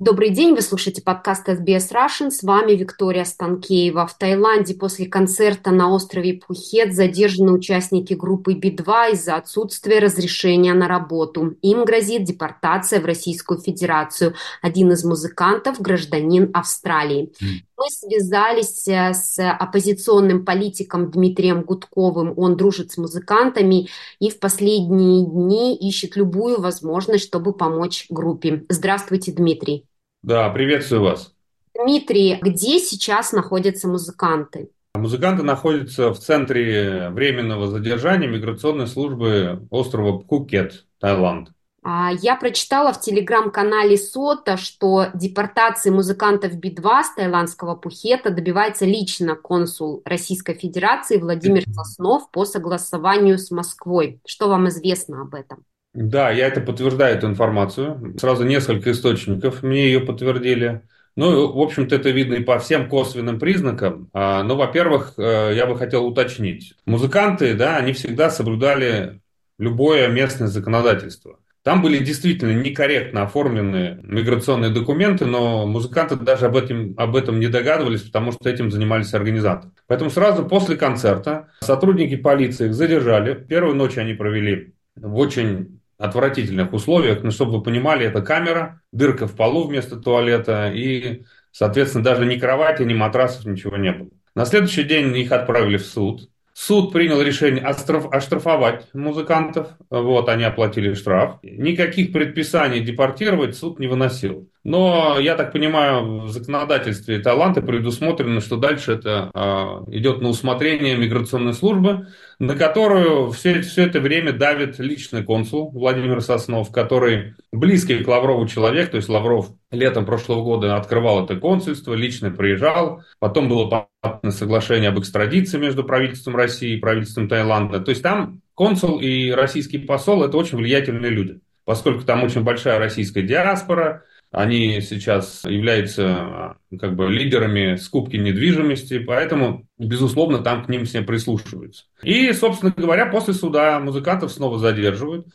Добрый 0.00 0.30
день, 0.30 0.56
вы 0.56 0.60
слушаете 0.60 1.02
подкаст 1.02 1.48
SBS 1.48 1.92
Russian, 1.92 2.32
с 2.32 2.42
вами 2.42 2.72
Виктория 2.72 3.24
Станкеева. 3.24 4.08
В 4.08 4.18
Таиланде 4.18 4.74
после 4.74 5.06
концерта 5.06 5.70
на 5.70 5.88
острове 5.88 6.34
Пхукет 6.34 6.92
задержаны 6.92 7.52
участники 7.52 8.12
группы 8.12 8.54
Би-2 8.54 9.12
из-за 9.12 9.36
отсутствия 9.36 10.00
разрешения 10.00 10.74
на 10.74 10.88
работу. 10.88 11.56
Им 11.62 11.84
грозит 11.84 12.24
депортация 12.24 13.00
в 13.00 13.04
Российскую 13.04 13.60
Федерацию. 13.60 14.34
Один 14.62 14.90
из 14.90 15.04
музыкантов– 15.04 15.80
гражданин 15.80 16.50
Австралии. 16.52 17.32
Мы 17.76 17.90
связались 17.90 18.88
э, 18.88 19.14
с 19.14 19.38
оппозиционным 19.38 20.44
политиком 20.44 21.10
Дмитрием 21.10 21.62
Гудковым. 21.62 22.34
Он 22.36 22.56
дружит 22.56 22.90
с 22.90 22.98
музыкантами 22.98 23.88
и 24.18 24.28
в 24.28 24.40
последние 24.40 25.24
дни 25.24 25.76
ищет 25.76 26.16
любую 26.16 26.60
возможность, 26.60 27.24
чтобы 27.24 27.52
помочь 27.52 28.06
группе. 28.10 28.64
Здравствуйте, 28.68 29.32
Дмитрий. 29.32 29.86
Да, 30.24 30.48
приветствую 30.48 31.02
вас. 31.02 31.34
Дмитрий, 31.74 32.38
где 32.40 32.78
сейчас 32.78 33.32
находятся 33.32 33.88
музыканты? 33.88 34.70
Музыканты 34.94 35.42
находятся 35.42 36.14
в 36.14 36.18
центре 36.18 37.10
временного 37.10 37.66
задержания 37.66 38.26
миграционной 38.26 38.86
службы 38.86 39.66
острова 39.70 40.18
Пхукет, 40.20 40.86
Таиланд. 40.98 41.50
А, 41.82 42.10
я 42.22 42.36
прочитала 42.36 42.94
в 42.94 43.02
телеграм-канале 43.02 43.98
Сота, 43.98 44.56
что 44.56 45.08
депортации 45.12 45.90
музыкантов 45.90 46.54
Би-2 46.54 47.02
с 47.02 47.14
таиландского 47.16 47.74
Пухета 47.74 48.30
добивается 48.30 48.86
лично 48.86 49.34
консул 49.34 50.00
Российской 50.06 50.54
Федерации 50.54 51.18
Владимир 51.18 51.64
Соснов 51.70 52.30
по 52.30 52.46
согласованию 52.46 53.36
с 53.36 53.50
Москвой. 53.50 54.20
Что 54.24 54.48
вам 54.48 54.68
известно 54.68 55.20
об 55.20 55.34
этом? 55.34 55.64
Да, 55.94 56.30
я 56.32 56.48
это 56.48 56.60
подтверждаю, 56.60 57.16
эту 57.16 57.28
информацию. 57.28 58.14
Сразу 58.18 58.44
несколько 58.44 58.90
источников 58.90 59.62
мне 59.62 59.86
ее 59.86 60.00
подтвердили. 60.00 60.82
Ну, 61.14 61.52
в 61.52 61.60
общем-то, 61.60 61.94
это 61.94 62.10
видно 62.10 62.34
и 62.34 62.42
по 62.42 62.58
всем 62.58 62.88
косвенным 62.88 63.38
признакам. 63.38 64.10
А, 64.12 64.42
ну, 64.42 64.56
во-первых, 64.56 65.14
э, 65.16 65.52
я 65.54 65.66
бы 65.66 65.78
хотел 65.78 66.04
уточнить. 66.04 66.74
Музыканты, 66.84 67.54
да, 67.54 67.76
они 67.76 67.92
всегда 67.92 68.28
соблюдали 68.28 69.20
любое 69.56 70.08
местное 70.08 70.48
законодательство. 70.48 71.38
Там 71.62 71.80
были 71.80 72.04
действительно 72.04 72.60
некорректно 72.60 73.22
оформлены 73.22 74.00
миграционные 74.02 74.70
документы, 74.72 75.24
но 75.24 75.64
музыканты 75.64 76.16
даже 76.16 76.46
об 76.46 76.56
этом, 76.56 76.94
об 76.96 77.14
этом 77.14 77.38
не 77.38 77.46
догадывались, 77.46 78.02
потому 78.02 78.32
что 78.32 78.50
этим 78.50 78.72
занимались 78.72 79.14
организаторы. 79.14 79.72
Поэтому 79.86 80.10
сразу 80.10 80.44
после 80.44 80.76
концерта 80.76 81.48
сотрудники 81.60 82.16
полиции 82.16 82.66
их 82.66 82.74
задержали. 82.74 83.34
Первую 83.34 83.76
ночь 83.76 83.96
они 83.96 84.12
провели 84.14 84.74
в 84.96 85.16
очень 85.16 85.80
отвратительных 85.98 86.72
условиях. 86.72 87.22
Но 87.22 87.30
чтобы 87.30 87.58
вы 87.58 87.62
понимали, 87.62 88.06
это 88.06 88.22
камера, 88.22 88.82
дырка 88.92 89.26
в 89.26 89.36
полу 89.36 89.66
вместо 89.66 89.96
туалета 89.96 90.70
и, 90.70 91.24
соответственно, 91.50 92.04
даже 92.04 92.26
ни 92.26 92.36
кровати, 92.36 92.82
ни 92.82 92.94
матрасов, 92.94 93.44
ничего 93.44 93.76
не 93.76 93.92
было. 93.92 94.10
На 94.34 94.44
следующий 94.44 94.82
день 94.82 95.16
их 95.16 95.30
отправили 95.32 95.76
в 95.76 95.86
суд. 95.86 96.28
Суд 96.56 96.92
принял 96.92 97.20
решение 97.20 97.64
оштрафовать 97.64 98.86
музыкантов. 98.94 99.70
Вот, 99.90 100.28
они 100.28 100.44
оплатили 100.44 100.94
штраф. 100.94 101.38
Никаких 101.42 102.12
предписаний 102.12 102.78
депортировать 102.78 103.56
суд 103.56 103.80
не 103.80 103.88
выносил. 103.88 104.48
Но, 104.62 105.18
я 105.18 105.34
так 105.34 105.52
понимаю, 105.52 106.22
в 106.22 106.30
законодательстве 106.30 107.18
Таиланда 107.18 107.60
предусмотрено, 107.60 108.40
что 108.40 108.56
дальше 108.56 108.92
это 108.92 109.30
э, 109.34 109.96
идет 109.96 110.22
на 110.22 110.30
усмотрение 110.30 110.96
миграционной 110.96 111.52
службы, 111.52 112.06
на 112.38 112.56
которую 112.56 113.30
все, 113.32 113.60
все 113.60 113.86
это 113.86 114.00
время 114.00 114.32
давит 114.32 114.78
личный 114.78 115.22
консул 115.22 115.70
Владимир 115.70 116.22
Соснов, 116.22 116.72
который 116.72 117.34
близкий 117.52 118.02
к 118.02 118.08
Лаврову 118.08 118.46
человек, 118.46 118.90
то 118.90 118.96
есть 118.96 119.10
Лавров 119.10 119.50
летом 119.70 120.06
прошлого 120.06 120.42
года 120.42 120.76
открывал 120.76 121.24
это 121.24 121.36
консульство, 121.36 121.92
лично 121.92 122.30
приезжал, 122.30 123.02
потом 123.18 123.50
было 123.50 123.88
подписано 124.24 124.30
соглашение 124.30 124.90
об 124.90 124.98
экстрадиции 124.98 125.58
между 125.58 125.84
правительством 125.84 126.36
России 126.36 126.76
и 126.76 126.80
правительством 126.80 127.28
Таиланда. 127.28 127.80
То 127.80 127.90
есть 127.90 128.02
там 128.02 128.40
консул 128.54 129.00
и 129.00 129.30
российский 129.30 129.78
посол– 129.78 130.24
это 130.24 130.36
очень 130.36 130.58
влиятельные 130.58 131.10
люди, 131.10 131.40
поскольку 131.64 132.04
там 132.04 132.24
очень 132.24 132.42
большая 132.42 132.78
российская 132.78 133.22
диаспора, 133.22 134.04
они 134.30 134.80
сейчас 134.80 135.44
являются 135.44 136.06
а, 136.08 136.56
как 136.80 136.96
бы 136.96 137.08
лидерами 137.08 137.76
скупки 137.76 138.16
недвижимости, 138.16 138.98
поэтому, 138.98 139.66
безусловно, 139.78 140.38
там 140.38 140.64
к 140.64 140.68
ним 140.68 140.86
все 140.86 141.02
прислушиваются. 141.02 141.84
И, 142.02 142.32
собственно 142.32 142.74
говоря, 142.76 143.06
после 143.06 143.32
суда 143.32 143.78
музыкантов 143.78 144.32
снова 144.32 144.58
задерживают. 144.58 145.28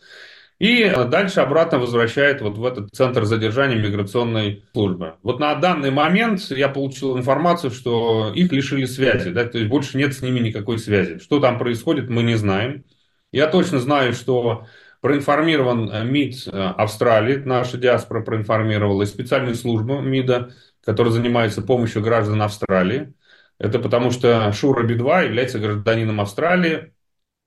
И 0.60 0.92
дальше 1.08 1.40
обратно 1.40 1.80
возвращает 1.80 2.42
вот 2.42 2.58
в 2.58 2.66
этот 2.66 2.90
центр 2.94 3.24
задержания 3.24 3.78
миграционной 3.78 4.66
службы. 4.74 5.16
Вот 5.24 5.40
на 5.40 5.56
данный 5.56 5.90
момент 5.90 6.42
я 6.52 6.68
получил 6.68 7.18
информацию, 7.18 7.72
что 7.72 8.34
их 8.36 8.52
лишили 8.52 8.84
связи, 8.86 9.30
да, 9.32 9.46
то 9.46 9.58
есть 9.58 9.70
больше 9.70 9.98
нет 9.98 10.14
с 10.14 10.22
ними 10.22 10.40
никакой 10.40 10.78
связи. 10.78 11.20
Что 11.20 11.40
там 11.40 11.58
происходит, 11.58 12.10
мы 12.10 12.24
не 12.24 12.36
знаем. 12.36 12.84
Я 13.32 13.48
точно 13.48 13.80
знаю, 13.80 14.12
что 14.12 14.66
проинформирован 15.02 15.90
э, 15.90 16.04
МИД 16.04 16.48
э, 16.48 16.52
Австралии, 16.52 17.38
наша 17.38 17.78
диаспора 17.78 18.22
проинформировала, 18.22 19.04
и 19.04 19.06
специальную 19.06 19.56
службу 19.56 20.02
МИДа, 20.02 20.54
которая 20.84 21.14
занимается 21.14 21.62
помощью 21.62 22.02
граждан 22.02 22.42
Австралии. 22.42 23.14
Это 23.60 23.80
потому 23.80 24.12
что 24.12 24.52
Шура 24.52 24.84
Би-2 24.84 25.26
является 25.26 25.60
гражданином 25.60 26.20
Австралии. 26.20 26.94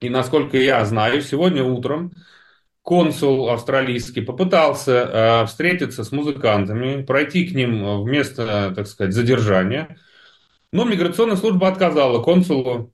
И 0.01 0.09
насколько 0.09 0.57
я 0.57 0.85
знаю, 0.85 1.21
сегодня 1.21 1.63
утром 1.63 2.13
консул 2.83 3.49
австралийский 3.51 4.23
попытался 4.23 4.93
э, 4.93 5.47
встретиться 5.47 6.05
с 6.05 6.13
музыкантами, 6.13 7.03
пройти 7.03 7.47
к 7.47 7.55
ним 7.55 8.03
в 8.03 8.07
место, 8.07 8.73
так 8.75 8.87
сказать, 8.87 9.15
задержания. 9.15 9.97
Но 10.73 10.85
миграционная 10.85 11.37
служба 11.37 11.69
отказала 11.69 12.23
консулу 12.23 12.93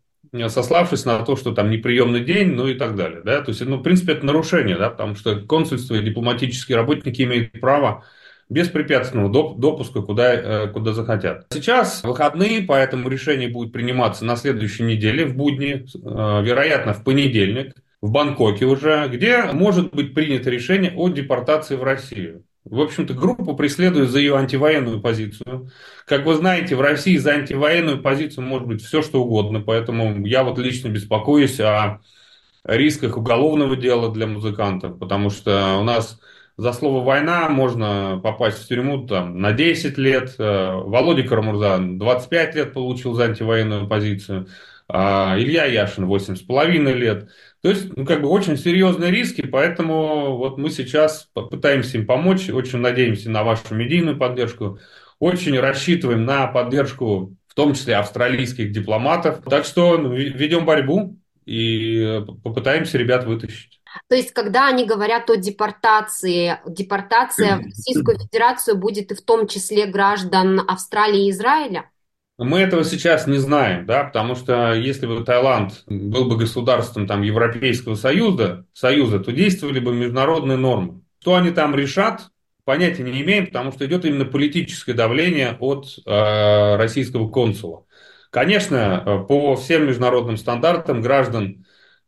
сославшись 0.49 1.05
на 1.05 1.25
то, 1.25 1.37
что 1.37 1.53
там 1.53 1.71
неприемный 1.71 2.25
день, 2.25 2.53
ну 2.53 2.67
и 2.69 2.75
так 2.75 2.97
далее. 2.97 3.23
Да? 3.25 3.41
То 3.41 3.51
есть, 3.51 3.65
ну, 3.65 3.77
в 3.77 3.83
принципе, 3.83 4.13
это 4.13 4.27
нарушение, 4.27 4.77
да, 4.77 4.91
потому 4.91 5.15
что 5.15 5.37
консульство 5.41 5.95
и 5.95 6.05
дипломатические 6.05 6.77
работники 6.77 7.23
имеют 7.23 7.53
право 7.53 8.05
беспрепятственного 8.51 9.31
допуска 9.59 10.01
куда, 10.01 10.35
э, 10.35 10.69
куда 10.69 10.93
захотят. 10.93 11.47
Сейчас 11.53 12.03
выходные, 12.03 12.63
поэтому 12.63 13.09
решение 13.09 13.49
будет 13.49 13.73
приниматься 13.73 14.25
на 14.25 14.37
следующей 14.37 14.85
неделе, 14.85 15.27
в 15.27 15.37
будни, 15.37 15.85
э, 15.85 16.45
вероятно, 16.45 16.95
в 16.95 17.05
понедельник, 17.05 17.75
в 18.01 18.11
Бангкоке 18.11 18.65
уже, 18.67 19.09
где 19.09 19.43
может 19.53 19.95
быть 19.95 20.15
принято 20.15 20.51
решение 20.51 20.93
о 20.95 21.09
депортации 21.09 21.77
в 21.77 21.83
Россию. 21.83 22.45
В 22.65 22.81
общем-то, 22.81 23.15
группа 23.15 23.55
преследует 23.55 24.11
за 24.11 24.19
ее 24.19 24.37
антивоенную 24.37 25.01
позицию. 25.01 25.71
Как 26.07 26.27
вы 26.27 26.35
знаете, 26.35 26.77
в 26.77 26.81
России 26.81 27.17
за 27.17 27.33
антивоенную 27.33 28.03
позицию 28.03 28.45
может 28.45 28.69
быть 28.69 28.83
все, 28.83 29.03
что 29.03 29.23
угодно. 29.23 29.61
Поэтому 29.61 30.27
я 30.27 30.45
вот 30.45 30.59
лично 30.59 30.89
беспокоюсь 30.89 31.59
о 31.61 32.01
рисках 32.65 33.17
уголовного 33.17 33.75
дела 33.75 34.13
для 34.13 34.27
музыкантов. 34.27 34.99
Потому 34.99 35.31
что 35.31 35.79
у 35.81 35.85
нас 35.85 36.21
за 36.59 36.73
слово 36.73 37.03
«война» 37.03 37.49
можно 37.49 38.21
попасть 38.23 38.63
в 38.63 38.69
тюрьму 38.69 39.07
там, 39.07 39.41
на 39.41 39.53
10 39.53 39.97
лет. 39.97 40.35
Э, 40.39 40.73
Володя 40.75 41.23
Карамурза 41.23 41.79
25 41.81 42.55
лет 42.55 42.73
получил 42.75 43.15
за 43.15 43.25
антивоенную 43.25 43.89
позицию. 43.89 44.49
А 44.89 45.37
Илья 45.39 45.67
Яшин 45.67 46.05
8,5 46.05 46.93
лет. 46.95 47.31
То 47.61 47.71
есть, 47.71 47.97
ну, 47.97 48.05
как 48.07 48.23
бы 48.23 48.29
очень 48.29 48.57
серьезные 48.57 49.11
риски, 49.11 49.43
поэтому 49.43 50.37
вот 50.37 50.59
мы 50.59 50.71
сейчас 50.71 51.29
пытаемся 51.35 51.99
им 51.99 52.07
помочь, 52.07 52.49
очень 52.51 52.79
надеемся 52.79 53.31
на 53.31 53.43
вашу 53.43 53.75
медийную 53.75 54.17
поддержку, 54.17 54.79
очень 55.19 55.59
рассчитываем 55.59 56.25
на 56.25 56.47
поддержку, 56.47 57.35
в 57.49 57.55
том 57.55 57.75
числе 57.75 57.97
австралийских 57.97 58.71
дипломатов. 58.71 59.43
Так 59.49 59.65
что 59.65 59.99
ну, 59.99 60.15
ведем 60.15 60.65
борьбу 60.65 61.17
и 61.45 62.23
попытаемся 62.45 62.99
ребят 62.99 63.25
вытащить. 63.25 63.81
То 64.09 64.15
есть, 64.15 64.33
когда 64.33 64.69
они 64.69 64.85
говорят 64.85 65.29
о 65.31 65.37
депортации, 65.37 66.59
депортация 66.67 67.57
в 67.57 67.65
Российскую 67.65 68.19
Федерацию 68.19 68.77
будет 68.77 69.11
и 69.11 69.15
в 69.15 69.23
том 69.23 69.49
числе 69.49 69.87
граждан 69.87 70.61
Австралии 70.61 71.27
и 71.27 71.31
Израиля? 71.31 71.91
Мы 72.39 72.61
этого 72.61 72.85
сейчас 72.85 73.27
не 73.27 73.39
знаем, 73.39 73.85
да, 73.85 74.05
потому 74.05 74.37
что 74.37 74.73
если 74.73 75.07
бы 75.07 75.25
Таиланд 75.25 75.83
был 75.87 76.27
бы 76.27 76.37
государством 76.37 77.09
там, 77.09 77.23
Европейского 77.23 77.97
Союза, 77.97 78.65
Союза, 78.73 79.19
то 79.19 79.33
действовали 79.33 79.81
бы 79.81 79.93
международные 79.93 80.57
нормы. 80.57 81.03
Что 81.21 81.35
они 81.35 81.51
там 81.51 81.75
решат, 81.75 82.29
понятия 82.65 83.03
не 83.03 83.23
имеем, 83.23 83.47
потому 83.47 83.73
что 83.73 83.85
идет 83.87 84.05
именно 84.05 84.25
политическое 84.25 84.93
давление 84.93 85.57
от 85.59 85.99
э, 86.07 86.77
российского 86.77 87.29
консула. 87.29 87.87
Конечно, 88.31 89.03
э, 89.05 89.27
по 89.27 89.57
всем 89.57 89.87
международным 89.87 90.37
стандартам 90.37 91.03
граждан 91.03 91.65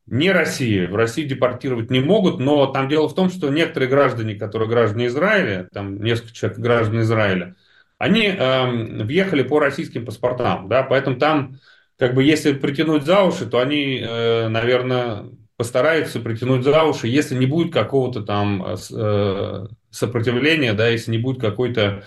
не 0.06 0.30
России 0.30 0.86
в 0.86 0.94
России 0.94 1.24
депортировать 1.24 1.90
не 1.90 2.00
могут, 2.00 2.38
но 2.38 2.66
там 2.66 2.88
дело 2.88 3.08
в 3.08 3.14
том, 3.14 3.30
что 3.30 3.48
некоторые 3.48 3.88
граждане, 3.88 4.34
которые 4.34 4.68
граждане 4.68 5.06
Израиля, 5.06 5.68
там 5.72 6.02
несколько 6.02 6.32
человек 6.34 6.58
граждан 6.58 7.00
Израиля, 7.00 7.56
они 8.00 8.28
э, 8.28 9.04
въехали 9.04 9.42
по 9.42 9.58
российским 9.58 10.06
паспортам, 10.06 10.68
да, 10.68 10.82
поэтому 10.82 11.16
там, 11.16 11.60
как 11.98 12.14
бы, 12.14 12.24
если 12.24 12.54
притянуть 12.54 13.04
за 13.04 13.24
уши, 13.24 13.44
то 13.44 13.58
они, 13.58 13.98
э, 14.00 14.48
наверное, 14.48 15.26
постарается 15.58 16.18
притянуть 16.18 16.64
за 16.64 16.82
уши, 16.84 17.08
если 17.08 17.34
не 17.34 17.44
будет 17.44 17.74
какого-то 17.74 18.22
там 18.22 18.64
э, 18.64 19.66
сопротивления, 19.90 20.72
да, 20.72 20.88
если 20.88 21.10
не 21.10 21.18
будет 21.18 21.42
какой-то 21.42 22.02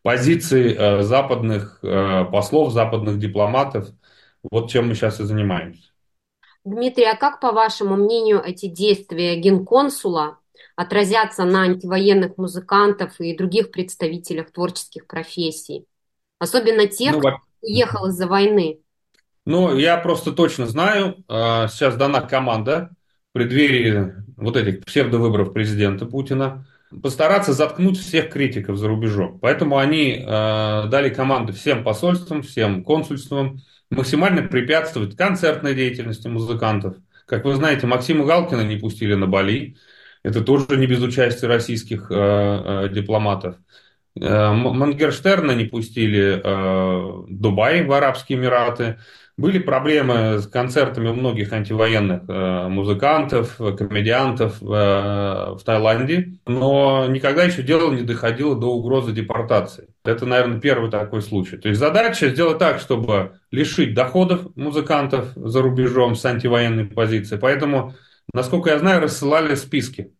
позиции 0.00 0.74
э, 0.74 1.02
западных 1.02 1.78
э, 1.82 2.24
послов, 2.32 2.72
западных 2.72 3.18
дипломатов. 3.18 3.88
Вот 4.50 4.70
чем 4.70 4.88
мы 4.88 4.94
сейчас 4.94 5.20
и 5.20 5.24
занимаемся. 5.24 5.90
Дмитрий, 6.64 7.04
а 7.04 7.16
как, 7.16 7.40
по 7.40 7.52
вашему 7.52 7.96
мнению, 7.96 8.42
эти 8.42 8.66
действия 8.66 9.36
генконсула 9.36 10.38
отразятся 10.76 11.44
на 11.44 11.62
антивоенных 11.62 12.36
музыкантов 12.36 13.20
и 13.20 13.36
других 13.36 13.70
представителях 13.70 14.50
творческих 14.50 15.06
профессий? 15.06 15.86
Особенно 16.38 16.86
тех, 16.86 17.12
ну, 17.12 17.18
кто 17.20 17.38
уехал 17.62 18.06
из-за 18.06 18.26
войны. 18.26 18.80
Ну, 19.46 19.76
я 19.76 19.96
просто 19.98 20.32
точно 20.32 20.66
знаю, 20.66 21.24
а, 21.28 21.68
сейчас 21.68 21.96
дана 21.96 22.20
команда 22.22 22.90
в 23.30 23.34
преддверии 23.34 24.14
вот 24.36 24.56
этих 24.56 24.84
псевдовыборов 24.84 25.52
президента 25.52 26.06
Путина 26.06 26.66
постараться 27.02 27.52
заткнуть 27.52 27.98
всех 27.98 28.30
критиков 28.30 28.76
за 28.76 28.88
рубежом. 28.88 29.38
Поэтому 29.40 29.78
они 29.78 30.24
а, 30.26 30.86
дали 30.86 31.08
команду 31.08 31.52
всем 31.52 31.84
посольствам, 31.84 32.42
всем 32.42 32.84
консульствам 32.84 33.60
максимально 33.90 34.42
препятствовать 34.42 35.16
концертной 35.16 35.74
деятельности 35.74 36.28
музыкантов. 36.28 36.96
Как 37.26 37.44
вы 37.44 37.54
знаете, 37.54 37.86
Максима 37.86 38.24
Галкина 38.24 38.62
не 38.62 38.76
пустили 38.76 39.14
на 39.14 39.26
Бали. 39.26 39.76
Это 40.24 40.40
тоже 40.40 40.76
не 40.76 40.86
без 40.86 41.02
участия 41.02 41.46
российских 41.46 42.06
э, 42.10 42.88
дипломатов. 42.90 43.56
Э, 44.18 44.52
Мангерштерна 44.52 45.52
не 45.52 45.66
пустили 45.66 46.40
э, 46.42 47.24
Дубай 47.28 47.84
в 47.84 47.92
Арабские 47.92 48.38
Эмираты. 48.38 48.98
Были 49.36 49.58
проблемы 49.58 50.38
с 50.38 50.46
концертами 50.46 51.08
у 51.08 51.14
многих 51.14 51.52
антивоенных 51.52 52.22
музыкантов, 52.70 53.56
комедиантов 53.56 54.60
в 54.60 55.60
Таиланде, 55.64 56.34
но 56.46 57.06
никогда 57.08 57.42
еще 57.42 57.64
дело 57.64 57.92
не 57.92 58.02
доходило 58.02 58.54
до 58.54 58.68
угрозы 58.68 59.10
депортации. 59.10 59.88
Это, 60.04 60.24
наверное, 60.24 60.60
первый 60.60 60.88
такой 60.88 61.20
случай. 61.20 61.56
То 61.56 61.68
есть 61.68 61.80
задача 61.80 62.28
сделать 62.28 62.58
так, 62.58 62.78
чтобы 62.78 63.40
лишить 63.50 63.92
доходов 63.92 64.54
музыкантов 64.54 65.32
за 65.34 65.62
рубежом 65.62 66.14
с 66.14 66.24
антивоенной 66.24 66.84
позиции. 66.84 67.36
Поэтому, 67.36 67.94
насколько 68.34 68.70
я 68.70 68.78
знаю, 68.78 69.00
рассылали 69.00 69.54
списки 69.54 70.12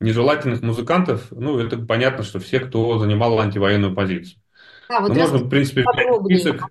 нежелательных 0.00 0.62
музыкантов. 0.62 1.26
Ну, 1.30 1.58
это 1.58 1.78
понятно, 1.78 2.22
что 2.22 2.38
все, 2.38 2.60
кто 2.60 2.98
занимал 2.98 3.40
антивоенную 3.40 3.94
позицию. 3.94 4.40
Да, 4.88 5.00
вот 5.00 5.08
ну, 5.08 5.14
можно, 5.14 5.38
в 5.38 5.48
принципе, 5.48 5.84
список. 6.24 6.62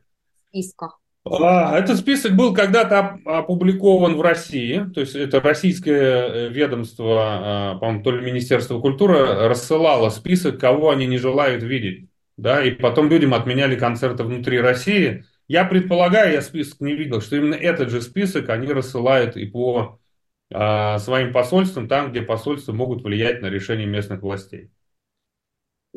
списках. 0.49 0.99
А, 1.25 1.77
этот 1.77 1.97
список 1.97 2.35
был 2.35 2.53
когда-то 2.53 3.19
опубликован 3.25 4.15
в 4.15 4.21
России, 4.21 4.85
то 4.93 5.01
есть 5.01 5.13
это 5.13 5.41
российское 5.41 5.99
э, 5.99 6.49
ведомство, 6.49 7.17
а, 7.19 7.75
по-моему, 7.75 8.03
то 8.03 8.11
ли 8.11 8.25
Министерство 8.25 8.79
культуры 8.79 9.47
рассылало 9.47 10.09
список, 10.09 10.57
кого 10.57 10.89
они 10.89 11.05
не 11.05 11.17
желают 11.17 11.63
видеть, 11.63 12.07
да, 12.37 12.63
и 12.63 12.71
потом 12.71 13.09
людям 13.09 13.33
отменяли 13.33 13.75
концерты 13.75 14.23
внутри 14.23 14.61
России. 14.61 15.25
Я 15.49 15.65
предполагаю, 15.65 16.31
я 16.33 16.41
список 16.41 16.79
не 16.79 16.93
видел, 16.93 17.19
что 17.19 17.35
именно 17.35 17.55
этот 17.55 17.89
же 17.89 18.01
список 18.01 18.47
они 18.47 18.71
рассылают 18.71 19.35
и 19.35 19.45
по 19.45 19.99
своим 20.49 21.33
посольствам, 21.33 21.87
там, 21.87 22.11
где 22.11 22.21
посольства 22.21 22.71
могут 22.71 23.03
влиять 23.03 23.41
на 23.41 23.47
решение 23.47 23.85
местных 23.85 24.21
властей. 24.21 24.71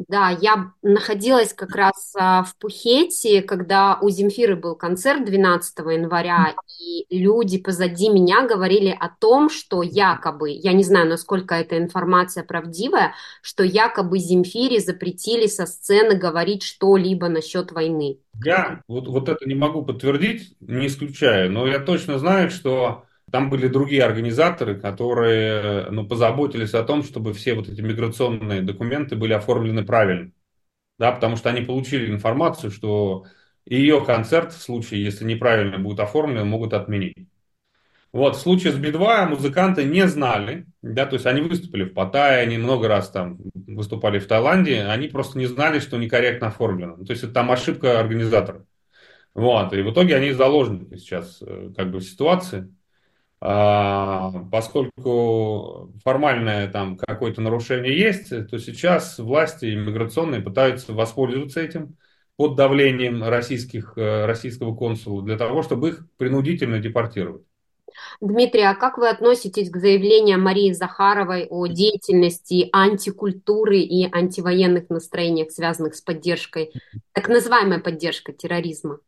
Да, 0.08 0.30
я 0.30 0.72
находилась 0.82 1.52
как 1.52 1.74
раз 1.74 2.14
а, 2.18 2.42
в 2.42 2.56
Пухете, 2.56 3.42
когда 3.42 3.98
у 4.00 4.08
Земфиры 4.08 4.56
был 4.56 4.74
концерт 4.74 5.24
12 5.24 5.78
января, 5.78 6.54
и 6.80 7.06
люди 7.10 7.58
позади 7.58 8.08
меня 8.08 8.46
говорили 8.46 8.96
о 8.98 9.08
том, 9.08 9.50
что 9.50 9.82
якобы, 9.82 10.50
я 10.50 10.72
не 10.72 10.84
знаю, 10.84 11.08
насколько 11.08 11.54
эта 11.54 11.76
информация 11.76 12.44
правдивая, 12.44 13.14
что 13.42 13.62
якобы 13.62 14.18
Земфире 14.18 14.80
запретили 14.80 15.46
со 15.46 15.66
сцены 15.66 16.16
говорить 16.16 16.62
что-либо 16.62 17.28
насчет 17.28 17.72
войны. 17.72 18.18
Я 18.42 18.82
вот, 18.88 19.06
вот 19.06 19.28
это 19.28 19.46
не 19.46 19.54
могу 19.54 19.84
подтвердить, 19.84 20.56
не 20.60 20.86
исключаю, 20.86 21.50
но 21.50 21.66
я 21.66 21.78
точно 21.78 22.18
знаю, 22.18 22.50
что 22.50 23.04
там 23.30 23.50
были 23.50 23.68
другие 23.68 24.04
организаторы, 24.04 24.78
которые 24.80 25.90
ну, 25.90 26.06
позаботились 26.06 26.74
о 26.74 26.82
том, 26.82 27.02
чтобы 27.02 27.32
все 27.32 27.54
вот 27.54 27.68
эти 27.68 27.80
миграционные 27.80 28.62
документы 28.62 29.16
были 29.16 29.32
оформлены 29.32 29.84
правильно. 29.84 30.32
Да, 30.98 31.12
потому 31.12 31.36
что 31.36 31.48
они 31.48 31.62
получили 31.62 32.10
информацию, 32.10 32.70
что 32.70 33.24
ее 33.64 34.04
концерт, 34.04 34.52
в 34.52 34.60
случае, 34.60 35.02
если 35.02 35.24
неправильно 35.24 35.78
будет 35.78 36.00
оформлен, 36.00 36.46
могут 36.46 36.74
отменить. 36.74 37.16
Вот, 38.12 38.36
в 38.36 38.40
случае 38.40 38.72
с 38.72 38.76
Би-2 38.76 39.28
музыканты 39.28 39.84
не 39.84 40.06
знали, 40.08 40.66
да, 40.82 41.06
то 41.06 41.14
есть 41.14 41.26
они 41.26 41.42
выступили 41.42 41.84
в 41.84 41.94
Паттайе, 41.94 42.42
они 42.42 42.58
много 42.58 42.88
раз 42.88 43.08
там 43.10 43.38
выступали 43.54 44.18
в 44.18 44.26
Таиланде, 44.26 44.82
они 44.82 45.06
просто 45.06 45.38
не 45.38 45.46
знали, 45.46 45.78
что 45.78 45.96
некорректно 45.96 46.48
оформлено. 46.48 46.96
То 47.04 47.12
есть 47.12 47.22
это 47.22 47.32
там 47.32 47.52
ошибка 47.52 48.00
организатора. 48.00 48.66
Вот, 49.32 49.72
и 49.72 49.82
в 49.82 49.92
итоге 49.92 50.16
они 50.16 50.32
заложники 50.32 50.96
сейчас 50.96 51.40
э, 51.40 51.70
как 51.76 51.92
бы 51.92 52.00
в 52.00 52.04
ситуации. 52.04 52.74
А, 53.42 54.30
поскольку 54.52 55.92
формальное 56.04 56.70
там 56.70 56.96
какое-то 56.96 57.40
нарушение 57.40 57.98
есть, 57.98 58.28
то 58.28 58.58
сейчас 58.58 59.18
власти 59.18 59.74
иммиграционные 59.74 60.42
пытаются 60.42 60.92
воспользоваться 60.92 61.60
этим 61.60 61.96
под 62.36 62.56
давлением 62.56 63.22
российских, 63.24 63.94
э, 63.96 64.26
российского 64.26 64.74
консула 64.74 65.22
для 65.22 65.38
того, 65.38 65.62
чтобы 65.62 65.90
их 65.90 66.06
принудительно 66.18 66.78
депортировать. 66.80 67.42
Дмитрий, 68.20 68.62
а 68.62 68.74
как 68.74 68.98
вы 68.98 69.08
относитесь 69.08 69.70
к 69.70 69.76
заявлениям 69.76 70.42
Марии 70.42 70.72
Захаровой 70.72 71.46
о 71.48 71.66
деятельности 71.66 72.68
антикультуры 72.72 73.78
и 73.78 74.08
антивоенных 74.10 74.90
настроениях, 74.90 75.50
связанных 75.50 75.94
с 75.94 76.00
поддержкой, 76.00 76.72
так 77.12 77.28
называемой 77.28 77.80
поддержкой 77.80 78.34
терроризма? 78.34 79.00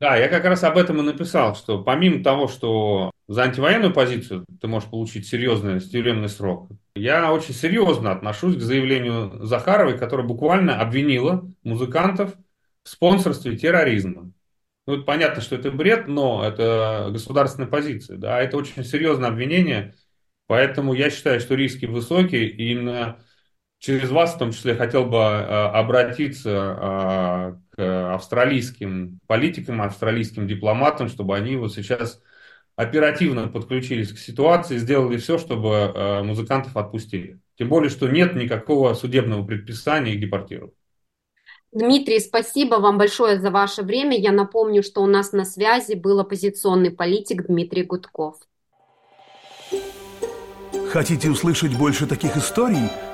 Да, 0.00 0.16
я 0.16 0.28
как 0.28 0.44
раз 0.44 0.62
об 0.62 0.78
этом 0.78 1.00
и 1.00 1.02
написал, 1.02 1.56
что 1.56 1.82
помимо 1.82 2.22
того, 2.22 2.46
что 2.46 3.10
за 3.26 3.42
антивоенную 3.42 3.92
позицию 3.92 4.46
ты 4.60 4.68
можешь 4.68 4.88
получить 4.88 5.26
серьезный 5.26 5.80
тюремный 5.80 6.28
срок, 6.28 6.70
я 6.94 7.32
очень 7.32 7.52
серьезно 7.52 8.12
отношусь 8.12 8.56
к 8.56 8.60
заявлению 8.60 9.44
Захаровой, 9.44 9.98
которая 9.98 10.24
буквально 10.26 10.80
обвинила 10.80 11.50
музыкантов 11.64 12.34
в 12.84 12.88
спонсорстве 12.88 13.56
терроризма. 13.56 14.32
Ну, 14.86 14.94
это 14.94 15.02
понятно, 15.02 15.42
что 15.42 15.56
это 15.56 15.72
бред, 15.72 16.06
но 16.06 16.44
это 16.44 17.08
государственная 17.10 17.68
позиция. 17.68 18.18
Да, 18.18 18.40
это 18.40 18.56
очень 18.56 18.84
серьезное 18.84 19.28
обвинение, 19.30 19.96
поэтому 20.46 20.94
я 20.94 21.10
считаю, 21.10 21.40
что 21.40 21.56
риски 21.56 21.86
высокие, 21.86 22.48
и 22.48 22.70
именно 22.70 23.18
через 23.78 24.10
вас, 24.10 24.34
в 24.34 24.38
том 24.38 24.52
числе, 24.52 24.74
хотел 24.74 25.04
бы 25.04 25.18
а, 25.20 25.70
обратиться 25.72 26.50
а, 26.54 27.56
к 27.70 28.14
австралийским 28.14 29.20
политикам, 29.26 29.80
австралийским 29.82 30.46
дипломатам, 30.48 31.08
чтобы 31.08 31.36
они 31.36 31.56
вот 31.56 31.72
сейчас 31.72 32.20
оперативно 32.76 33.48
подключились 33.48 34.12
к 34.12 34.18
ситуации, 34.18 34.78
сделали 34.78 35.16
все, 35.16 35.38
чтобы 35.38 35.92
а, 35.94 36.22
музыкантов 36.22 36.76
отпустили. 36.76 37.40
Тем 37.56 37.68
более, 37.68 37.90
что 37.90 38.08
нет 38.08 38.34
никакого 38.34 38.94
судебного 38.94 39.44
предписания 39.44 40.14
их 40.14 40.20
депортировать. 40.20 40.74
Дмитрий, 41.70 42.18
спасибо 42.18 42.76
вам 42.76 42.96
большое 42.96 43.38
за 43.38 43.50
ваше 43.50 43.82
время. 43.82 44.18
Я 44.18 44.32
напомню, 44.32 44.82
что 44.82 45.02
у 45.02 45.06
нас 45.06 45.32
на 45.32 45.44
связи 45.44 45.94
был 45.94 46.18
оппозиционный 46.18 46.90
политик 46.90 47.46
Дмитрий 47.46 47.82
Гудков. 47.82 48.36
Хотите 50.90 51.28
услышать 51.28 51.76
больше 51.76 52.06
таких 52.06 52.36
историй? 52.38 52.88